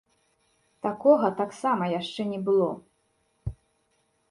[0.85, 2.69] Такога таксама яшчэ не было.